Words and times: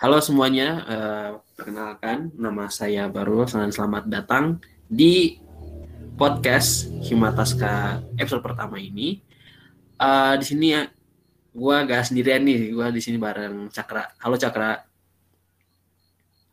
Halo 0.00 0.16
semuanya, 0.24 0.80
uh, 0.88 1.30
perkenalkan 1.60 2.32
nama 2.32 2.72
saya 2.72 3.04
Baru 3.12 3.44
dan 3.44 3.68
selamat 3.68 4.08
datang 4.08 4.56
di 4.88 5.36
podcast 6.16 6.88
Himataska 7.04 8.00
episode 8.16 8.40
pertama 8.40 8.80
ini. 8.80 9.20
Uh, 10.00 10.40
di 10.40 10.44
sini 10.48 10.72
ya, 10.72 10.88
gue 11.52 11.76
gak 11.84 12.08
sendirian 12.08 12.40
nih, 12.40 12.72
gue 12.72 12.86
di 12.96 13.00
sini 13.04 13.20
bareng 13.20 13.68
Cakra. 13.68 14.08
Halo 14.24 14.40
Cakra. 14.40 14.80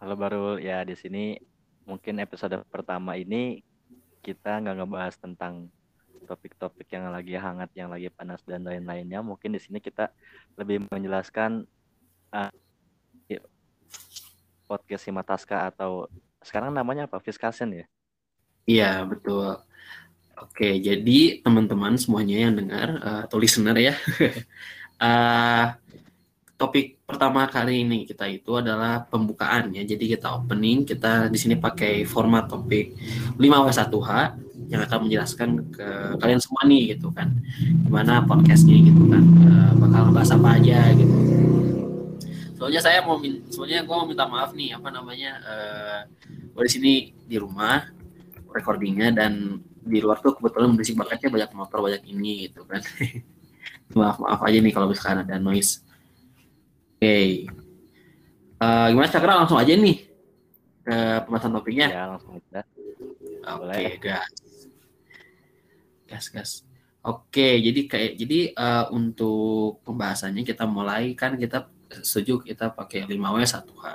Halo 0.04 0.20
Baru, 0.20 0.60
ya 0.60 0.84
di 0.84 1.00
sini 1.00 1.40
mungkin 1.88 2.20
episode 2.20 2.60
pertama 2.68 3.16
ini 3.16 3.64
kita 4.28 4.60
nggak 4.60 4.76
ngebahas 4.76 5.16
tentang 5.24 5.72
topik-topik 6.28 6.92
yang 6.92 7.16
lagi 7.16 7.40
hangat, 7.40 7.72
yang 7.80 7.96
lagi 7.96 8.12
panas 8.12 8.44
dan 8.44 8.68
lain-lainnya. 8.68 9.24
Mungkin 9.24 9.56
di 9.56 9.64
sini 9.64 9.80
kita 9.80 10.12
lebih 10.60 10.84
menjelaskan 10.92 11.64
uh, 12.36 12.52
podcast 14.68 15.08
Simataska 15.08 15.72
atau 15.72 16.12
sekarang 16.44 16.76
namanya 16.76 17.08
apa? 17.08 17.18
Fiskasien 17.24 17.72
ya? 17.72 17.86
Iya, 18.68 18.92
betul. 19.08 19.64
Oke, 20.38 20.78
jadi 20.78 21.42
teman-teman 21.42 21.98
semuanya 21.98 22.46
yang 22.46 22.54
dengar 22.54 22.88
uh, 23.02 23.22
atau 23.26 23.42
listener 23.42 23.74
ya. 23.80 23.96
uh, 25.02 25.74
topik 26.62 27.02
pertama 27.06 27.46
kali 27.48 27.86
ini 27.86 28.04
kita 28.06 28.28
itu 28.30 28.60
adalah 28.60 29.08
pembukaan 29.08 29.74
ya. 29.74 29.82
Jadi 29.88 30.14
kita 30.14 30.38
opening, 30.38 30.86
kita 30.86 31.32
di 31.32 31.38
sini 31.40 31.56
pakai 31.58 32.06
format 32.06 32.46
topik 32.46 32.94
5W1H 33.40 34.10
yang 34.68 34.84
akan 34.84 35.00
menjelaskan 35.08 35.50
ke 35.72 35.88
kalian 36.22 36.42
semua 36.44 36.68
nih 36.68 36.94
gitu 36.94 37.10
kan. 37.16 37.34
Gimana 37.88 38.22
podcastnya 38.28 38.78
gitu 38.84 39.10
kan. 39.10 39.24
Uh, 39.42 39.72
bakal 39.80 40.12
bahas 40.14 40.30
apa 40.30 40.60
aja 40.60 40.92
gitu 40.94 41.57
soalnya 42.58 42.82
saya 42.82 43.06
mau 43.06 43.22
soalnya 43.54 43.86
gue 43.86 43.96
mau 43.96 44.10
minta 44.10 44.26
maaf 44.26 44.52
nih 44.58 44.74
apa 44.74 44.90
namanya 44.90 45.32
uh, 45.46 46.00
eh, 46.10 46.44
gue 46.58 46.64
di 46.66 46.72
sini 46.74 46.94
di 47.14 47.38
rumah 47.38 47.86
recordingnya 48.50 49.14
dan 49.14 49.62
di 49.88 50.00
luar 50.04 50.20
tuh 50.20 50.36
kebetulan 50.36 50.74
berisik 50.74 50.98
bangetnya 50.98 51.30
banyak 51.32 51.52
motor 51.54 51.80
banyak 51.86 52.04
ini 52.10 52.50
gitu 52.50 52.68
kan. 52.68 52.82
Maaf 53.96 54.20
maaf 54.20 54.44
aja 54.44 54.60
nih 54.60 54.74
kalau 54.76 54.92
misalkan 54.92 55.24
ada 55.24 55.40
noise. 55.40 55.80
Oke. 57.00 57.00
Okay. 57.00 57.28
uh, 58.60 58.92
gimana 58.92 59.08
cakra? 59.08 59.40
Langsung 59.40 59.56
aja 59.56 59.72
nih 59.72 60.04
ke 60.84 60.98
pembahasan 61.24 61.56
topiknya. 61.56 61.88
Ya 61.88 62.04
langsung 62.12 62.36
aja. 62.36 62.68
Oke 63.48 63.64
okay, 63.64 63.96
gas. 64.04 64.36
Gas 66.04 66.26
gas. 66.36 66.52
Oke, 67.08 67.64
jadi 67.64 67.88
kayak 67.88 68.12
jadi 68.20 68.40
uh, 68.60 68.92
untuk 68.92 69.80
pembahasannya 69.88 70.44
kita 70.44 70.68
mulai 70.68 71.16
kan 71.16 71.40
kita 71.40 71.72
setuju 72.04 72.44
kita 72.44 72.74
pakai 72.74 73.08
5W 73.08 73.38
1H. 73.44 73.86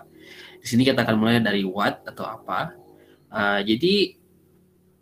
Di 0.62 0.67
sini 0.67 0.83
kita 0.87 1.03
akan 1.03 1.17
mulai 1.19 1.43
dari 1.43 1.67
what 1.67 2.07
atau 2.07 2.25
apa. 2.27 2.75
Uh, 3.33 3.61
jadi 3.65 4.15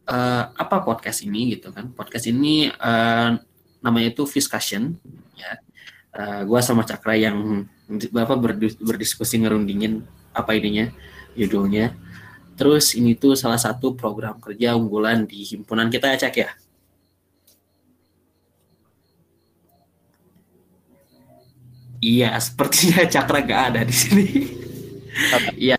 uh, 0.08 0.44
apa 0.55 0.82
podcast 0.82 1.22
ini 1.27 1.55
gitu 1.55 1.70
kan? 1.70 1.92
Podcast 1.92 2.27
ini 2.30 2.70
uh, 2.70 3.36
namanya 3.84 4.08
itu 4.10 4.27
discussion 4.27 4.97
ya. 5.36 5.52
Uh, 6.10 6.42
gua 6.47 6.58
sama 6.58 6.82
Cakra 6.82 7.14
yang 7.14 7.69
Bapak 7.91 8.38
berdiskusi 8.78 9.42
ngerundingin 9.42 10.06
apa 10.30 10.54
ininya 10.54 10.91
judulnya. 11.34 11.94
Terus 12.54 12.94
ini 12.94 13.19
tuh 13.19 13.34
salah 13.34 13.58
satu 13.58 13.98
program 13.98 14.38
kerja 14.38 14.78
unggulan 14.78 15.27
di 15.27 15.42
himpunan 15.42 15.91
kita 15.91 16.14
ya 16.14 16.28
Cak 16.28 16.34
ya. 16.38 16.50
Iya, 22.00 22.32
sepertinya 22.40 23.04
Cakra 23.14 23.38
gak 23.44 23.62
ada 23.72 23.80
di 23.84 23.92
sini. 23.94 24.26
Iya, 25.60 25.76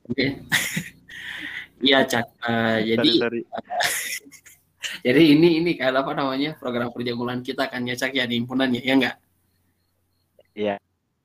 iya 1.82 2.00
Cak. 2.06 2.26
Uh, 2.46 2.78
jadi, 2.86 3.10
sorry, 3.18 3.42
sorry. 3.42 3.42
Jadi 5.06 5.34
ini 5.34 5.58
ini 5.58 5.72
kayak 5.74 6.06
apa 6.06 6.14
namanya 6.14 6.54
program 6.62 6.94
kerja 6.94 7.18
bulan 7.18 7.42
kita 7.42 7.66
kan 7.74 7.82
ya 7.90 7.98
Cak 7.98 8.14
ya 8.14 8.30
di 8.30 8.38
himpunannya 8.38 8.86
ya 8.86 8.94
enggak? 8.94 9.16
Iya, 10.54 10.76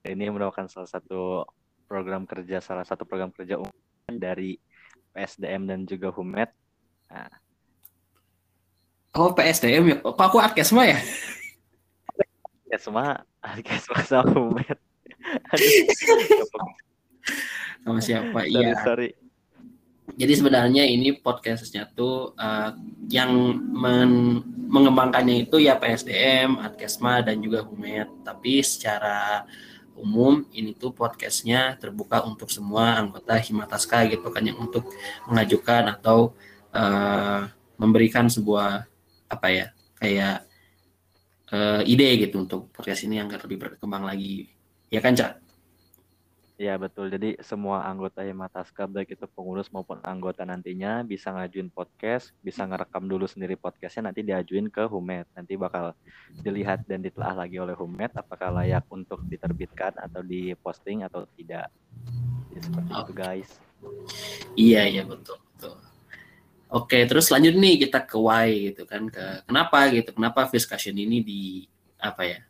ini 0.09 0.32
merupakan 0.32 0.65
salah 0.65 0.88
satu 0.88 1.44
program 1.84 2.25
kerja 2.25 2.65
salah 2.65 2.88
satu 2.88 3.04
program 3.04 3.28
kerja 3.37 3.60
dari 4.09 4.56
PSDM 5.12 5.69
dan 5.69 5.84
juga 5.84 6.09
Humet. 6.09 6.48
Nah. 7.12 7.32
Oh 9.12 9.37
PSDM 9.37 9.84
ya? 9.92 9.97
Kok 10.00 10.16
aku 10.25 10.41
Arkesma 10.41 10.88
ya? 10.88 10.97
Arkesma, 12.65 13.21
Arkesma 13.44 13.98
sama 14.09 14.32
Humet 14.32 14.85
sama 17.87 18.00
siapa 18.03 18.47
iya 18.47 18.75
sorry. 18.83 19.15
jadi 20.15 20.33
sebenarnya 20.39 20.87
ini 20.87 21.19
podcastnya 21.19 21.91
tuh 21.94 22.34
uh, 22.39 22.71
yang 23.11 23.31
men 23.75 24.43
mengembangkannya 24.66 25.47
itu 25.47 25.62
ya 25.62 25.78
PSDM, 25.78 26.59
Adkesma 26.59 27.22
dan 27.22 27.39
juga 27.39 27.62
Humet. 27.62 28.11
Tapi 28.27 28.61
secara 28.66 29.47
umum 29.97 30.45
ini 30.53 30.77
tuh 30.77 30.93
podcastnya 30.93 31.78
terbuka 31.81 32.21
untuk 32.27 32.53
semua 32.53 33.00
anggota 33.00 33.39
Himataska 33.39 34.05
gitu 34.12 34.28
kan 34.28 34.45
yang 34.45 34.61
untuk 34.61 34.93
mengajukan 35.25 35.89
atau 35.97 36.37
uh, 36.77 37.49
memberikan 37.81 38.28
sebuah 38.28 38.84
apa 39.27 39.49
ya 39.49 39.66
kayak 39.97 40.45
uh, 41.49 41.81
ide 41.89 42.28
gitu 42.28 42.45
untuk 42.45 42.69
podcast 42.77 43.09
ini 43.09 43.25
yang 43.25 43.33
lebih 43.33 43.56
berkembang 43.56 44.05
lagi 44.05 44.53
Ya 44.91 45.02
kan, 45.02 45.19
Cak? 45.19 45.47
Ya 46.56 46.80
betul. 46.80 47.12
Jadi 47.12 47.36
semua 47.44 47.84
anggota 47.84 48.24
Hemataska 48.24 48.88
baik 48.88 49.12
itu 49.12 49.28
pengurus 49.28 49.69
maupun 49.69 50.00
anggota 50.00 50.41
nantinya 50.41 51.04
bisa 51.04 51.28
ngajuin 51.28 51.69
podcast, 51.69 52.32
bisa 52.41 52.64
ngerekam 52.64 53.04
dulu 53.04 53.28
sendiri 53.28 53.60
podcastnya 53.60 54.08
nanti 54.08 54.24
diajuin 54.24 54.72
ke 54.72 54.88
Humet. 54.88 55.28
Nanti 55.36 55.52
bakal 55.60 55.92
dilihat 56.41 56.88
dan 56.88 57.04
ditelaah 57.04 57.44
lagi 57.44 57.60
oleh 57.60 57.76
Humet 57.76 58.08
apakah 58.16 58.56
layak 58.56 58.88
untuk 58.88 59.20
diterbitkan 59.28 60.00
atau 60.00 60.24
diposting 60.24 61.04
atau 61.04 61.28
tidak. 61.36 61.68
Jadi 62.48 62.60
seperti 62.64 62.88
okay. 62.88 63.04
itu 63.04 63.12
guys. 63.12 63.50
Iya 64.56 64.82
iya 64.88 65.03
betul 65.04 65.36
betul. 65.53 65.76
Oke 66.72 67.04
terus 67.04 67.28
lanjut 67.28 67.53
nih 67.53 67.84
kita 67.84 68.00
ke 68.08 68.16
why 68.16 68.72
gitu 68.72 68.88
kan 68.88 69.12
ke 69.12 69.44
kenapa 69.44 69.92
gitu 69.92 70.16
kenapa 70.16 70.48
discussion 70.48 70.97
ini 70.97 71.20
di 71.20 71.68
apa 72.00 72.24
ya 72.24 72.41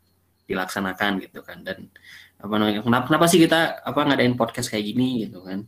dilaksanakan 0.46 1.22
gitu 1.22 1.42
kan. 1.42 1.60
Dan 1.66 1.90
apa 2.36 2.54
namanya 2.60 2.80
kenapa 2.84 3.04
kenapa 3.10 3.26
sih 3.28 3.40
kita 3.40 3.82
apa 3.82 4.00
ngadain 4.06 4.36
podcast 4.38 4.68
kayak 4.70 4.86
gini 4.94 5.26
gitu 5.28 5.42
kan. 5.42 5.66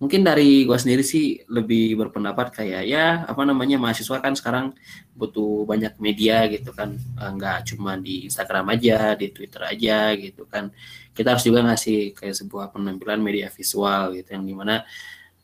Mungkin 0.00 0.24
dari 0.24 0.64
gua 0.64 0.80
sendiri 0.80 1.04
sih 1.04 1.44
lebih 1.44 1.92
berpendapat 2.00 2.56
kayak 2.56 2.82
ya 2.88 3.28
apa 3.28 3.44
namanya 3.44 3.76
mahasiswa 3.76 4.16
kan 4.24 4.32
sekarang 4.32 4.72
butuh 5.12 5.68
banyak 5.68 5.92
media 6.00 6.48
gitu 6.48 6.72
kan. 6.72 6.96
Eh, 6.96 7.30
nggak 7.36 7.58
cuma 7.74 8.00
di 8.00 8.24
Instagram 8.24 8.72
aja 8.72 9.12
di 9.16 9.28
Twitter 9.28 9.60
aja 9.60 10.16
gitu 10.16 10.48
kan. 10.48 10.72
Kita 11.12 11.36
harus 11.36 11.44
juga 11.44 11.60
ngasih 11.68 12.16
kayak 12.16 12.36
sebuah 12.36 12.72
penampilan 12.72 13.20
media 13.20 13.52
visual 13.52 14.16
gitu 14.16 14.28
yang 14.32 14.44
di 14.46 14.54
mana 14.56 14.86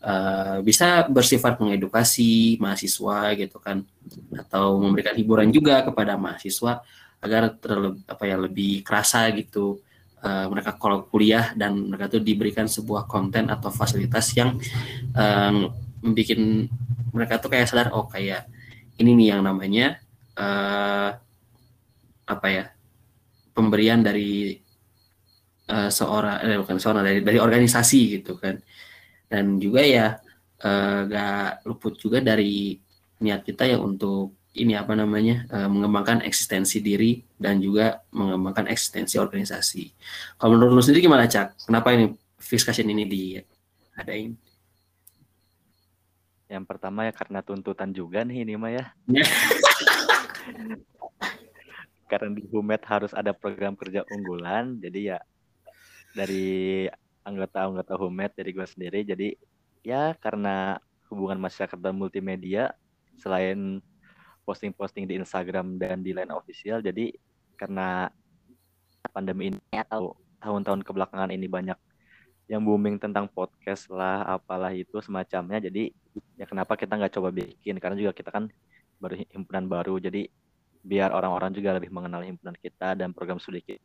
uh, 0.00 0.58
bisa 0.64 1.04
bersifat 1.10 1.60
mengedukasi 1.60 2.56
mahasiswa 2.56 3.36
gitu 3.36 3.60
kan. 3.60 3.84
Atau 4.32 4.80
memberikan 4.80 5.12
hiburan 5.12 5.52
juga 5.52 5.84
kepada 5.84 6.16
mahasiswa 6.16 6.80
agar 7.22 7.56
terlebih 7.56 8.02
apa 8.06 8.22
ya 8.28 8.36
lebih 8.36 8.84
kerasa 8.86 9.28
gitu. 9.32 9.80
Uh, 10.16 10.48
mereka 10.48 10.74
kalau 10.74 11.06
kuliah 11.06 11.52
dan 11.54 11.76
mereka 11.92 12.18
tuh 12.18 12.24
diberikan 12.24 12.66
sebuah 12.66 13.04
konten 13.06 13.46
atau 13.52 13.68
fasilitas 13.68 14.32
yang 14.34 14.58
um, 15.12 15.70
membuat 16.02 16.40
mereka 17.12 17.34
tuh 17.38 17.52
kayak 17.52 17.68
sadar 17.68 17.92
oh 17.94 18.08
kayak 18.08 18.48
ini 18.96 19.12
nih 19.12 19.36
yang 19.36 19.44
namanya 19.44 20.00
uh, 20.40 21.12
apa 22.26 22.46
ya 22.48 22.64
pemberian 23.52 24.02
dari 24.02 24.56
uh, 25.70 25.90
seorang 25.92 26.36
eh, 26.44 26.58
bukan 26.60 26.76
seorang 26.80 27.02
dari 27.04 27.20
dari 27.22 27.38
organisasi 27.38 28.00
gitu 28.20 28.40
kan. 28.40 28.56
Dan 29.26 29.58
juga 29.58 29.82
ya 29.82 30.16
uh, 30.62 30.98
gak 31.06 31.66
luput 31.66 31.98
juga 31.98 32.22
dari 32.22 32.78
niat 33.20 33.42
kita 33.42 33.66
ya 33.66 33.78
untuk 33.80 34.36
ini 34.56 34.72
apa 34.72 34.96
namanya 34.96 35.44
uh, 35.52 35.68
mengembangkan 35.68 36.24
eksistensi 36.24 36.80
diri 36.80 37.20
dan 37.36 37.60
juga 37.60 38.00
mengembangkan 38.10 38.66
eksistensi 38.72 39.20
organisasi. 39.20 39.92
Kalau 40.40 40.56
menurut 40.56 40.80
lu 40.80 40.82
sendiri 40.82 41.04
gimana 41.04 41.28
cak? 41.28 41.68
Kenapa 41.68 41.92
ini 41.92 42.16
discussion 42.40 42.88
ini 42.88 43.04
diadain? 43.04 44.32
Yang 46.46 46.64
pertama 46.64 47.04
ya 47.04 47.12
karena 47.12 47.44
tuntutan 47.44 47.92
juga 47.92 48.24
nih 48.24 48.48
ini 48.48 48.54
mah 48.56 48.72
ya. 48.72 48.84
karena 52.10 52.38
di 52.38 52.46
Humet 52.48 52.82
harus 52.86 53.10
ada 53.10 53.34
program 53.34 53.74
kerja 53.74 54.06
unggulan, 54.14 54.78
jadi 54.78 55.00
ya 55.14 55.18
dari 56.14 56.86
anggota-anggota 57.26 57.98
Humet 57.98 58.32
dari 58.38 58.54
gue 58.54 58.62
sendiri, 58.62 59.02
jadi 59.02 59.34
ya 59.82 60.14
karena 60.22 60.78
hubungan 61.10 61.38
masyarakat 61.42 61.78
dan 61.78 61.94
multimedia 61.98 62.74
selain 63.18 63.82
posting-posting 64.46 65.10
di 65.10 65.18
Instagram 65.18 65.76
dan 65.76 66.06
di 66.06 66.14
line 66.14 66.30
official. 66.30 66.78
Jadi 66.78 67.10
karena 67.58 68.06
pandemi 69.10 69.50
ini 69.50 69.58
atau 69.74 70.14
tahun-tahun 70.38 70.86
kebelakangan 70.86 71.34
ini 71.34 71.50
banyak 71.50 71.78
yang 72.46 72.62
booming 72.62 73.02
tentang 73.02 73.26
podcast 73.26 73.90
lah 73.90 74.22
apalah 74.22 74.70
itu 74.70 75.02
semacamnya 75.02 75.66
jadi 75.66 75.90
ya 76.38 76.46
kenapa 76.46 76.78
kita 76.78 76.94
nggak 76.94 77.18
coba 77.18 77.34
bikin 77.34 77.82
karena 77.82 77.98
juga 77.98 78.14
kita 78.14 78.30
kan 78.30 78.46
baru 79.02 79.18
himpunan 79.34 79.66
baru 79.66 79.98
jadi 79.98 80.30
biar 80.86 81.10
orang-orang 81.10 81.50
juga 81.50 81.74
lebih 81.74 81.90
mengenal 81.90 82.22
himpunan 82.22 82.54
kita 82.54 82.94
dan 82.94 83.10
program 83.10 83.42
studi 83.42 83.58
kita. 83.66 83.82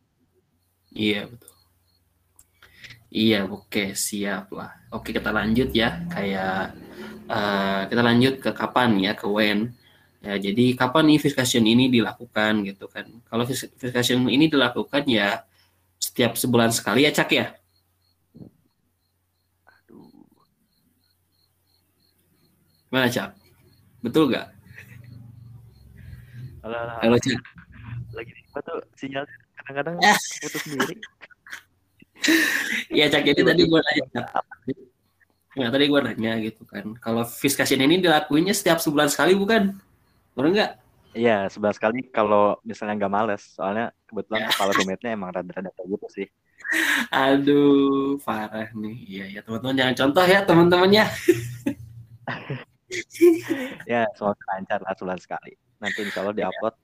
Iya 0.93 1.25
betul. 1.25 1.53
Iya 3.11 3.39
oke 3.49 3.97
siap 3.97 4.53
lah. 4.53 4.71
Oke 4.93 5.09
kita 5.11 5.33
lanjut 5.33 5.73
ya 5.73 6.05
kayak 6.13 6.77
uh, 7.25 7.81
kita 7.89 8.01
lanjut 8.05 8.33
ke 8.37 8.49
kapan 8.53 9.01
ya 9.01 9.17
ke 9.17 9.25
when. 9.25 9.73
Ya, 10.21 10.37
jadi 10.37 10.77
kapan 10.77 11.17
nih 11.17 11.17
ini 11.65 11.89
dilakukan 11.89 12.61
gitu 12.61 12.85
kan? 12.85 13.09
Kalau 13.25 13.43
discussion 13.49 14.29
ini 14.29 14.45
dilakukan 14.45 15.01
ya 15.09 15.41
setiap 15.97 16.37
sebulan 16.37 16.69
sekali 16.69 17.09
ya 17.09 17.11
cak 17.13 17.29
ya? 17.33 17.57
Mana 22.91 23.07
Cak? 23.07 23.31
Betul 24.03 24.35
gak? 24.35 24.51
Halo, 26.59 27.15
Cak. 27.15 27.39
Lagi 28.11 28.35
apa 28.51 28.59
tuh 28.67 28.83
sinyal 28.99 29.23
kadang-kadang 29.55 29.95
ya. 30.03 30.13
putus 30.43 30.61
sendiri. 30.67 30.95
Iya 32.91 33.07
Cak, 33.07 33.23
jadi 33.23 33.41
tadi 33.47 33.63
gue 33.63 33.79
nanya 33.79 34.05
Cak. 34.11 34.27
Nah, 35.55 35.67
tadi 35.71 35.83
gue 35.87 35.99
nanya 36.03 36.31
gitu 36.43 36.67
kan. 36.67 36.91
Kalau 36.99 37.23
fiskasian 37.23 37.79
ini 37.79 38.03
dilakuinnya 38.03 38.51
setiap 38.51 38.83
sebulan 38.83 39.07
sekali 39.07 39.39
bukan? 39.39 39.71
Benar 40.37 40.49
nggak? 40.51 40.71
Iya, 41.11 41.37
sebulan 41.51 41.75
sekali 41.75 41.99
kalau 42.07 42.55
misalnya 42.63 42.95
nggak 42.95 43.13
males. 43.13 43.43
Soalnya 43.55 43.91
kebetulan 44.07 44.45
ya. 44.45 44.49
kepala 44.51 44.71
rumitnya 44.75 45.09
emang 45.11 45.29
rada-rada 45.35 45.71
kayak 45.75 45.87
gitu 45.97 46.07
sih. 46.11 46.27
Aduh, 47.11 48.15
parah 48.23 48.69
nih. 48.71 48.95
Iya, 49.07 49.25
ya 49.35 49.39
teman-teman 49.43 49.75
jangan 49.75 49.95
contoh 49.97 50.23
ya 50.23 50.39
teman-teman 50.47 50.89
ya. 50.93 51.05
ya 53.91 54.03
semoga 54.15 54.43
lancar 54.55 54.79
lah 54.83 54.93
sebulan 54.95 55.19
sekali 55.19 55.55
nanti 55.79 55.99
insya 56.03 56.19
Allah 56.23 56.35
diupload 56.35 56.75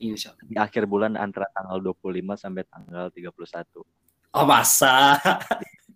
insya 0.00 0.28
Allah. 0.32 0.44
di 0.46 0.56
akhir 0.56 0.82
bulan 0.86 1.18
antara 1.18 1.46
tanggal 1.52 1.78
25 1.82 2.38
sampai 2.38 2.62
tanggal 2.70 3.04
31 3.12 3.82
oh 4.34 4.44
masa 4.46 5.18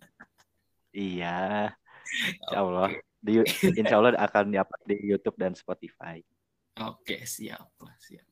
iya 0.91 1.71
insya 2.05 2.57
Allah 2.59 2.89
di 3.23 3.41
insya 3.79 3.95
Allah 3.97 4.13
akan 4.19 4.43
diupload 4.53 4.83
di 4.85 4.97
YouTube 5.01 5.37
dan 5.39 5.55
Spotify 5.57 6.21
oke 6.79 7.17
siap 7.23 7.69
siap 7.99 8.25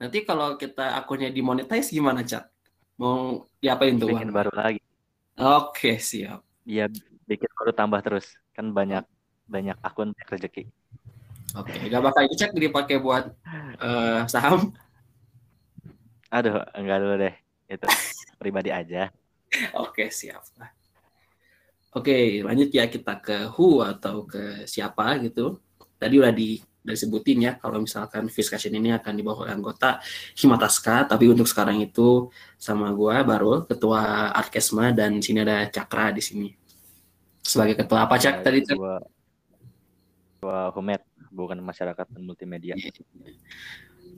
nanti 0.00 0.24
kalau 0.24 0.56
kita 0.60 0.96
akunnya 1.00 1.32
dimonetize 1.32 1.92
gimana 1.92 2.24
cak 2.24 2.48
mau 3.00 3.48
diapain 3.58 3.96
tuh 3.96 4.12
bikin 4.12 4.32
baru 4.32 4.52
lagi 4.52 4.80
oke 5.36 5.96
siap 5.98 6.44
Iya, 6.62 6.86
bikin 7.26 7.50
baru 7.58 7.72
tambah 7.74 8.00
terus. 8.02 8.26
Kan 8.54 8.70
banyak 8.70 9.02
banyak 9.50 9.76
akun 9.82 10.14
rezeki. 10.30 10.70
Oke, 11.58 11.74
gak 11.90 12.02
bakal 12.02 12.24
dicek 12.30 12.54
dipakai 12.56 12.96
buat 13.02 13.34
uh, 13.82 14.24
saham? 14.30 14.72
Aduh, 16.32 16.64
enggak 16.72 16.98
dulu 17.02 17.14
deh. 17.18 17.34
Itu 17.68 17.86
pribadi 18.40 18.70
aja. 18.72 19.10
Oke, 19.76 20.08
siap. 20.08 20.40
Oke, 21.92 22.40
lanjut 22.40 22.72
ya 22.72 22.88
kita 22.88 23.20
ke 23.20 23.52
who 23.52 23.84
atau 23.84 24.24
ke 24.24 24.64
siapa 24.64 25.20
gitu. 25.20 25.60
Tadi 26.00 26.14
udah 26.16 26.32
di 26.32 26.56
udah 26.82 26.94
disebutin 26.98 27.38
ya 27.46 27.52
kalau 27.62 27.78
misalkan 27.78 28.26
Fiskation 28.26 28.74
ini 28.74 28.90
akan 28.90 29.14
dibawa 29.14 29.46
oleh 29.46 29.54
anggota 29.54 30.02
Himataska, 30.34 31.06
tapi 31.06 31.30
untuk 31.30 31.46
sekarang 31.46 31.78
itu 31.78 32.26
sama 32.58 32.90
gua 32.90 33.22
baru 33.22 33.62
ketua 33.62 34.34
Arkesma 34.34 34.90
dan 34.90 35.22
sini 35.22 35.46
ada 35.46 35.70
Cakra 35.70 36.10
di 36.10 36.22
sini. 36.22 36.50
Sebagai 37.42 37.78
ketua 37.78 38.06
apa 38.06 38.18
Cak 38.18 38.42
tadi? 38.42 38.66
Gua 38.74 38.98
ketua 40.42 40.74
Humet 40.74 41.06
bukan 41.30 41.62
masyarakat 41.62 42.06
dan 42.10 42.22
multimedia. 42.26 42.74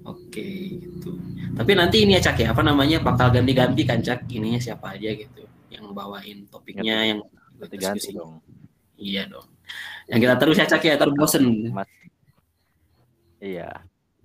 Oke, 0.05 0.81
gitu. 0.81 1.17
Tapi 1.53 1.73
nanti 1.77 2.05
ini 2.05 2.17
ya 2.17 2.21
Cak 2.21 2.41
ya, 2.41 2.53
apa 2.53 2.65
namanya 2.65 3.01
bakal 3.01 3.29
ganti-ganti 3.29 3.85
kan 3.85 4.01
Cak, 4.01 4.29
ininya 4.33 4.61
siapa 4.61 4.97
aja 4.97 5.13
gitu 5.13 5.45
yang 5.69 5.93
bawain 5.93 6.49
topiknya 6.49 7.13
yang 7.13 7.21
ganti 7.61 8.13
dong. 8.13 8.41
Iya 8.97 9.29
dong. 9.29 9.49
Yang 10.09 10.21
kita 10.29 10.35
terus 10.41 10.57
ya 10.61 10.67
Cak 10.69 10.83
ya, 10.85 10.95
terus 11.01 11.15
bosen. 11.17 11.45
Mas, 11.73 11.89
iya. 13.45 13.69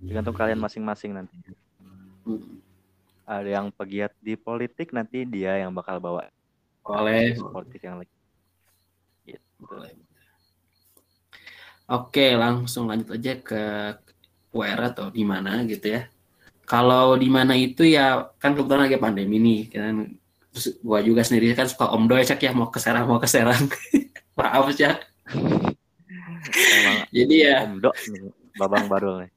Tergantung 0.00 0.32
kalian 0.32 0.60
masing-masing 0.60 1.12
nanti. 1.12 1.36
Hmm. 2.24 2.64
Ada 3.28 3.60
yang 3.60 3.66
pegiat 3.68 4.16
di 4.18 4.34
politik 4.34 4.96
nanti 4.96 5.28
dia 5.28 5.60
yang 5.60 5.70
bakal 5.76 6.00
bawa 6.00 6.26
oleh 6.88 7.36
politik 7.36 7.84
yang 7.84 8.00
lagi. 8.00 8.14
Gitu. 9.28 9.44
Boleh. 9.60 9.92
Oke, 11.90 12.32
langsung 12.38 12.88
lanjut 12.88 13.12
aja 13.14 13.34
ke 13.38 13.62
WR 14.54 14.80
atau 14.94 15.12
di 15.12 15.22
mana 15.22 15.62
gitu 15.68 16.00
ya. 16.00 16.08
Kalau 16.64 17.18
di 17.18 17.26
mana 17.26 17.58
itu 17.58 17.82
ya 17.82 18.30
kan 18.38 18.54
kebetulan 18.54 18.86
lagi 18.86 18.98
pandemi 18.98 19.42
nih 19.42 19.60
kan 19.74 19.94
terus 20.50 20.78
gua 20.82 21.02
juga 21.02 21.22
sendiri 21.22 21.54
kan 21.54 21.66
suka 21.66 21.90
om 21.94 22.06
ya 22.10 22.34
cak 22.34 22.42
ya 22.46 22.50
mau 22.54 22.70
ke 22.70 22.78
Serang 22.78 23.06
mau 23.10 23.18
ke 23.18 23.26
Serang. 23.26 23.66
Maaf 24.38 24.70
ya. 24.78 24.98
jadi 27.10 27.34
ya 27.36 27.54
omdo 27.68 27.90
babang 28.60 28.84
baru 28.84 29.24
nih. 29.24 29.32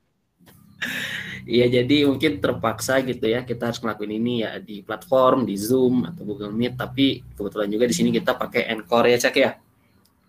Iya 1.43 1.83
jadi 1.83 2.07
mungkin 2.07 2.39
terpaksa 2.39 3.03
gitu 3.03 3.27
ya 3.27 3.43
kita 3.43 3.71
harus 3.71 3.79
ngelakuin 3.83 4.15
ini 4.15 4.33
ya 4.47 4.59
di 4.63 4.79
platform 4.79 5.43
di 5.43 5.59
Zoom 5.59 6.07
atau 6.07 6.23
Google 6.23 6.55
Meet 6.55 6.79
tapi 6.79 7.19
kebetulan 7.35 7.67
juga 7.67 7.85
di 7.87 7.95
sini 7.95 8.15
kita 8.15 8.35
pakai 8.35 8.71
Encore 8.71 9.07
ya 9.07 9.17
cak 9.19 9.35
ya. 9.35 9.51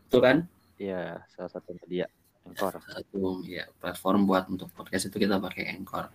Betul 0.06 0.20
kan? 0.23 0.37
Iya, 0.75 1.23
salah 1.31 1.50
satu 1.55 1.70
media 1.79 2.11
Anchor. 2.44 2.76
Satu 2.82 3.41
ya 3.46 3.64
platform 3.79 4.26
buat 4.26 4.50
untuk 4.50 4.69
podcast 4.75 5.08
itu 5.08 5.17
kita 5.17 5.38
pakai 5.38 5.70
Anchor. 5.70 6.11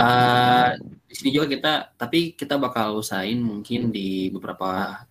Uh, 0.00 0.72
di 1.04 1.14
sini 1.16 1.30
juga 1.34 1.46
kita, 1.50 1.72
tapi 1.92 2.32
kita 2.32 2.56
bakal 2.56 2.96
usahain 2.96 3.36
mungkin 3.36 3.92
di 3.92 4.32
beberapa 4.32 5.04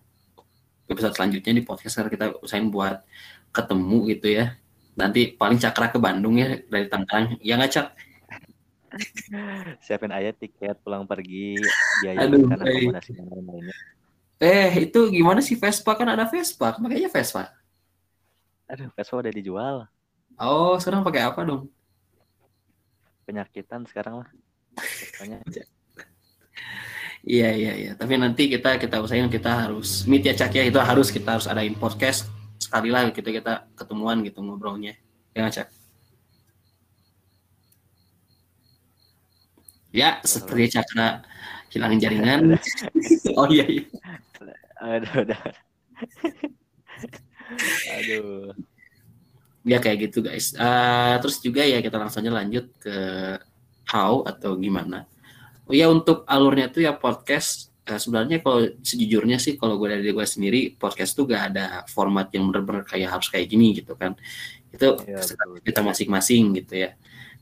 episode 0.90 1.14
selanjutnya 1.14 1.52
di 1.58 1.62
podcast 1.62 2.02
kita 2.10 2.38
usahain 2.42 2.66
buat 2.72 3.02
ketemu 3.54 3.98
gitu 4.14 4.28
ya. 4.34 4.58
Nanti 4.98 5.30
paling 5.38 5.62
cakra 5.62 5.94
ke 5.94 5.98
Bandung 6.02 6.34
ya 6.42 6.58
dari 6.66 6.90
Tangerang. 6.90 7.38
Ya 7.38 7.54
nggak 7.54 7.70
cak? 7.70 7.86
Siapin 9.84 10.10
aja 10.10 10.34
tiket 10.34 10.80
pulang 10.82 11.06
pergi, 11.06 11.60
biaya 12.02 12.26
Aduh, 12.26 12.50
akomodasi 12.50 13.14
yang 13.14 13.28
lain-lainnya. 13.30 13.76
Eh, 14.38 14.88
itu 14.88 15.00
gimana 15.10 15.38
sih 15.38 15.54
Vespa? 15.54 15.94
Kan 15.94 16.10
ada 16.10 16.26
Vespa, 16.26 16.74
makanya 16.82 17.10
Vespa. 17.10 17.54
Aduh, 18.66 18.90
Vespa 18.94 19.14
udah 19.18 19.32
dijual. 19.34 19.76
Oh, 20.38 20.74
sekarang 20.78 21.06
pakai 21.06 21.26
apa 21.26 21.40
dong? 21.46 21.70
Penyakitan 23.26 23.86
sekarang 23.86 24.24
lah. 24.24 24.28
Iya 27.28 27.50
iya 27.50 27.72
iya. 27.74 27.92
Tapi 27.98 28.14
nanti 28.14 28.46
kita 28.46 28.78
kita 28.78 29.02
usahain 29.02 29.26
kita 29.26 29.66
harus 29.66 30.06
meet 30.06 30.22
ya 30.22 30.38
Cak 30.38 30.54
ya. 30.54 30.64
Itu 30.64 30.78
harus 30.78 31.10
kita 31.10 31.36
harus 31.36 31.50
adain 31.50 31.74
podcast 31.74 32.30
sekali 32.58 32.90
lah 32.90 33.08
kita 33.14 33.30
kita 33.30 33.52
ketemuan 33.78 34.20
gitu 34.26 34.42
ngobrolnya. 34.42 34.98
Ya 35.32 35.48
Cak. 35.48 35.70
Ya, 39.88 40.20
seperti 40.20 40.76
Cakra 40.76 41.24
hilang 41.72 41.96
jaringan. 41.96 42.60
oh 43.38 43.48
iya 43.48 43.64
iya. 43.64 43.84
Aduh, 44.78 45.24
udah. 45.24 45.40
Aduh. 47.96 48.52
Ya 49.64 49.78
kayak 49.80 50.08
gitu 50.08 50.20
guys. 50.20 50.52
Uh, 50.56 51.16
terus 51.24 51.40
juga 51.40 51.64
ya 51.64 51.80
kita 51.80 51.96
langsung 51.96 52.24
aja 52.24 52.32
lanjut 52.32 52.68
ke 52.80 52.96
how 53.88 54.24
atau 54.28 54.56
gimana. 54.60 55.08
Oh 55.68 55.76
ya 55.76 55.88
untuk 55.92 56.24
alurnya 56.24 56.72
tuh 56.72 56.84
ya 56.84 56.96
podcast 56.96 57.67
uh, 57.88 57.98
sebenarnya 57.98 58.44
kalau 58.44 58.68
sejujurnya 58.84 59.40
sih 59.40 59.56
kalau 59.56 59.80
gue 59.80 59.88
dari 59.88 60.12
gue 60.12 60.26
sendiri 60.28 60.76
podcast 60.76 61.16
tuh 61.16 61.24
gak 61.24 61.42
ada 61.54 61.88
format 61.88 62.28
yang 62.36 62.52
benar-benar 62.52 62.84
kayak 62.84 63.16
harus 63.16 63.32
kayak 63.32 63.48
gini 63.48 63.72
gitu 63.80 63.96
kan. 63.96 64.14
Itu 64.68 65.00
ya, 65.08 65.24
kita 65.64 65.80
masing-masing 65.80 66.52
gitu 66.60 66.84
ya. 66.84 66.92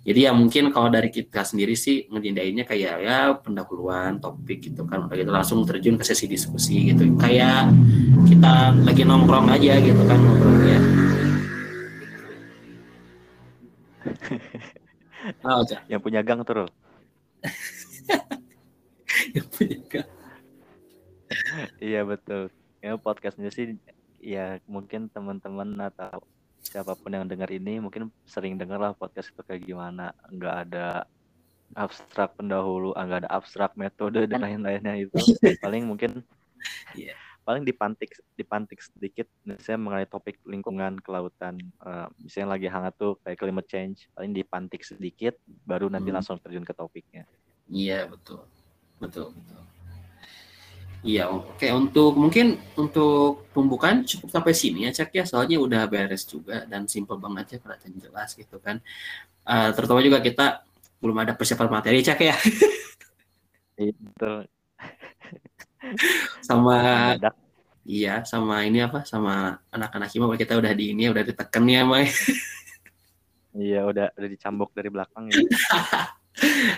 Jadi 0.07 0.23
ya 0.23 0.31
mungkin 0.31 0.71
kalau 0.71 0.87
dari 0.87 1.11
kita 1.11 1.43
sendiri 1.43 1.75
sih 1.75 2.07
ngedindainnya 2.07 2.62
kayak 2.62 2.95
ya 3.03 3.35
pendahuluan 3.43 4.23
topik 4.23 4.71
gitu 4.71 4.87
kan 4.87 5.11
udah 5.11 5.19
gitu 5.19 5.35
langsung 5.35 5.67
terjun 5.67 5.99
ke 5.99 6.07
sesi 6.07 6.31
diskusi 6.31 6.95
gitu 6.95 7.11
kayak 7.19 7.75
kita 8.31 8.71
lagi 8.87 9.03
nongkrong 9.03 9.50
aja 9.50 9.83
gitu 9.83 9.99
kan 10.07 10.19
ngobrolnya. 10.23 10.79
oh, 15.50 15.67
yang 15.91 15.99
punya 15.99 16.23
gang 16.23 16.47
tuh 16.47 16.71
yang 19.35 19.47
punya 19.50 19.79
gang. 19.91 20.16
Iya 21.83 22.02
betul. 22.02 22.52
Ya 22.81 22.97
podcastnya 23.00 23.50
sih 23.50 23.76
ya 24.21 24.59
mungkin 24.66 25.09
teman-teman 25.12 25.76
atau 25.78 26.25
siapa 26.66 26.99
pun 26.99 27.14
yang 27.14 27.31
dengar 27.31 27.47
ini 27.55 27.78
mungkin 27.78 28.11
sering 28.26 28.59
dengar 28.59 28.83
lah 28.83 28.93
podcast 28.93 29.31
itu 29.31 29.43
kayak 29.47 29.62
gimana 29.62 30.11
nggak 30.35 30.55
ada 30.66 31.07
abstrak 31.78 32.35
pendahulu 32.35 32.90
ah, 32.99 33.07
nggak 33.07 33.26
ada 33.26 33.31
abstrak 33.31 33.78
metode 33.78 34.26
dan 34.26 34.43
lain-lainnya 34.43 35.07
itu 35.07 35.14
paling 35.64 35.87
mungkin 35.87 36.26
yeah. 36.99 37.14
paling 37.47 37.62
dipantik 37.62 38.11
dipantik 38.35 38.83
sedikit 38.83 39.31
misalnya 39.47 39.78
mengenai 39.78 40.09
topik 40.11 40.43
lingkungan 40.43 40.99
kelautan 40.99 41.59
uh, 41.87 42.11
misalnya 42.19 42.59
lagi 42.59 42.66
hangat 42.66 42.95
tuh 42.99 43.14
kayak 43.23 43.38
climate 43.38 43.69
change 43.71 44.11
paling 44.14 44.35
dipantik 44.35 44.83
sedikit 44.83 45.38
baru 45.62 45.87
nanti 45.87 46.11
hmm. 46.11 46.19
langsung 46.19 46.43
terjun 46.43 46.66
ke 46.66 46.75
topiknya 46.75 47.23
iya 47.71 48.11
betul 48.11 48.43
betul 48.99 49.31
betul 49.31 49.62
iya 51.07 51.31
oke 51.31 51.63
untuk 51.71 52.19
mungkin 52.19 52.59
untuk 52.75 53.47
pembukaan 53.55 54.03
cukup 54.03 54.29
sampai 54.35 54.53
sini 54.53 54.91
ya 54.91 54.91
cek 54.91 55.15
ya. 55.15 55.25
Soalnya 55.25 55.63
udah 55.63 55.83
beres 55.87 56.27
juga 56.27 56.67
dan 56.67 56.91
simple 56.91 57.17
banget 57.23 57.57
ya 57.57 57.59
kelihatan 57.63 57.95
jelas 58.03 58.35
gitu 58.35 58.59
kan. 58.59 58.83
Uh, 59.47 59.71
terutama 59.71 60.03
juga 60.03 60.19
kita 60.19 60.67
belum 60.99 61.23
ada 61.23 61.33
persiapan 61.39 61.71
materi 61.71 62.03
cek 62.03 62.21
ya. 62.21 62.37
Iya, 63.77 63.93
betul 63.93 64.49
sama 66.43 66.79
iya 67.87 68.27
sama 68.27 68.67
ini 68.67 68.83
apa 68.83 69.07
sama 69.07 69.63
anak-anak 69.71 70.09
hima 70.11 70.35
kita 70.35 70.59
udah 70.59 70.73
di 70.75 70.95
ini 70.95 71.07
udah 71.11 71.23
ditekan 71.23 71.65
ya 71.67 71.87
Mai 71.87 72.11
iya 73.55 73.87
udah 73.87 74.11
udah 74.15 74.29
dicambuk 74.29 74.71
dari 74.77 74.91
belakang 74.93 75.31
ya. 75.31 75.39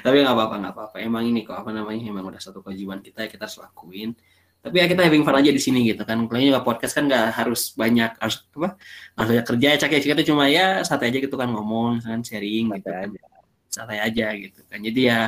tapi 0.04 0.16
nggak 0.22 0.34
apa-apa 0.34 0.54
nggak 0.62 0.74
apa-apa 0.74 0.96
emang 1.02 1.24
ini 1.26 1.42
kok 1.42 1.58
apa 1.58 1.70
namanya 1.74 2.10
emang 2.10 2.30
udah 2.30 2.40
satu 2.42 2.62
kewajiban 2.62 3.02
kita 3.02 3.26
ya 3.26 3.28
kita 3.30 3.46
harus 3.46 3.58
lakuin 3.58 4.14
tapi 4.58 4.82
ya 4.82 4.86
kita 4.90 5.06
having 5.06 5.22
fun 5.22 5.38
aja 5.38 5.50
di 5.54 5.62
sini 5.62 5.86
gitu 5.86 6.02
kan 6.02 6.18
kalau 6.26 6.38
juga 6.42 6.62
podcast 6.62 6.94
kan 6.94 7.06
nggak 7.06 7.26
harus 7.34 7.74
banyak 7.78 8.10
harus 8.18 8.42
apa 8.58 8.74
harus 9.14 9.28
banyak 9.30 9.46
kerja 9.46 9.66
ya 9.74 9.76
cak 9.78 9.90
ya 9.94 10.00
kita 10.02 10.22
cuma 10.26 10.44
ya 10.50 10.82
santai 10.82 11.14
aja 11.14 11.18
gitu 11.22 11.36
kan 11.38 11.48
ngomong 11.50 12.02
kan 12.02 12.20
sharing 12.26 12.70
santai 12.70 12.82
gitu 12.82 12.90
kan. 12.90 13.06
aja 13.06 13.22
santai 13.68 13.98
aja 14.02 14.26
gitu 14.34 14.60
kan 14.66 14.78
jadi 14.82 15.00
ya 15.00 15.20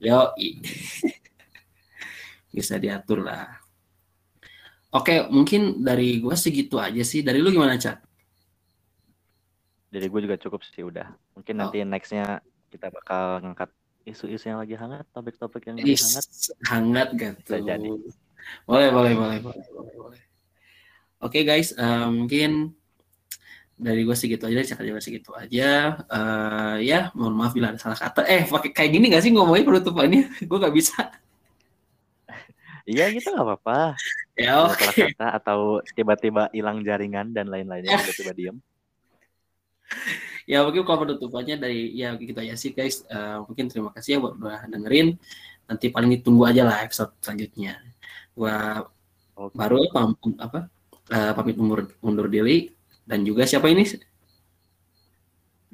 yo 0.00 0.20
bisa 2.56 2.80
diatur 2.80 3.20
lah. 3.20 3.60
Oke, 4.96 5.28
mungkin 5.28 5.84
dari 5.84 6.24
gue 6.24 6.32
segitu 6.32 6.80
aja 6.80 7.04
sih. 7.04 7.20
Dari 7.20 7.44
lu 7.44 7.52
gimana, 7.52 7.76
Cak? 7.76 8.00
Dari 9.92 10.08
gue 10.08 10.20
juga 10.24 10.40
cukup 10.40 10.64
sih 10.64 10.80
udah. 10.80 11.12
Mungkin 11.36 11.52
oh. 11.52 11.68
nanti 11.68 11.84
nextnya 11.84 12.40
kita 12.70 12.90
bakal 12.90 13.42
ngangkat 13.42 13.70
isu-isu 14.06 14.50
yang 14.50 14.62
lagi 14.62 14.78
hangat, 14.78 15.06
topik-topik 15.10 15.66
yang 15.66 15.76
lagi 15.78 15.98
hangat. 15.98 16.26
Hangat 16.70 17.08
gitu. 17.18 17.52
jadi. 17.58 17.90
Boleh, 18.62 18.88
boleh, 18.94 19.12
boleh, 19.18 19.38
boleh, 19.42 19.64
boleh, 19.74 19.94
boleh. 19.98 20.22
Oke 21.18 21.42
guys, 21.42 21.74
uh, 21.74 22.12
mungkin 22.12 22.76
dari 23.76 24.06
gue 24.06 24.16
segitu 24.16 24.48
aja, 24.48 24.62
cak 24.62 24.86
juga 24.86 25.02
segitu 25.02 25.34
aja. 25.36 26.00
Uh, 26.08 26.76
ya, 26.80 27.12
mohon 27.12 27.34
maaf 27.34 27.52
bila 27.52 27.74
ada 27.74 27.80
salah 27.82 27.98
kata. 27.98 28.24
Eh, 28.24 28.46
pakai 28.46 28.70
kayak 28.72 28.90
gini 28.94 29.12
gak 29.12 29.24
sih 29.26 29.32
ngomongnya 29.34 29.66
penutupannya? 29.66 30.22
gue 30.48 30.58
gak 30.58 30.76
bisa. 30.76 31.12
Iya 32.86 33.10
gitu 33.10 33.34
nggak 33.34 33.46
apa-apa. 33.46 33.78
Ya 34.36 34.68
oke. 34.68 34.76
Okay. 34.76 35.16
Kata 35.16 35.32
atau 35.40 35.80
tiba-tiba 35.96 36.52
hilang 36.52 36.84
jaringan 36.84 37.32
dan 37.32 37.48
lain-lainnya 37.48 37.96
tiba-tiba 38.04 38.36
diem. 38.36 38.56
ya 40.46 40.62
mungkin 40.62 40.86
kalau 40.86 41.04
penutupannya 41.04 41.58
dari 41.58 41.92
ya 41.92 42.14
gitu 42.14 42.38
aja 42.38 42.54
sih 42.54 42.70
guys. 42.72 43.02
Uh, 43.10 43.42
mungkin 43.44 43.66
terima 43.66 43.90
kasih 43.92 44.16
ya 44.16 44.18
buat 44.22 44.34
udah 44.38 44.70
dengerin. 44.70 45.18
Nanti 45.66 45.90
paling 45.90 46.10
ditunggu 46.16 46.46
aja 46.46 46.62
lah 46.62 46.86
episode 46.86 47.12
selanjutnya. 47.18 47.82
Gua 48.32 48.86
okay. 49.34 49.56
baru 49.58 49.90
pam, 49.90 50.14
apa 50.38 50.70
uh, 51.10 51.32
pamit 51.34 51.58
undur 51.58 51.90
undur 52.00 52.30
diri 52.30 52.70
dan 53.02 53.26
juga 53.26 53.42
siapa 53.44 53.66
ini? 53.66 53.82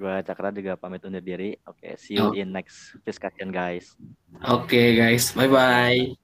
Gua 0.01 0.25
Cakra 0.25 0.49
juga 0.51 0.81
pamit 0.81 1.05
undur 1.05 1.21
diri. 1.21 1.55
Oke, 1.69 1.93
okay, 1.93 2.01
see 2.01 2.17
you 2.17 2.33
oh. 2.33 2.35
in 2.35 2.51
next 2.51 2.97
discussion 3.05 3.53
guys. 3.53 3.93
Oke 4.49 4.73
okay, 4.73 4.89
guys, 4.97 5.37
bye 5.37 5.47
bye. 5.47 6.22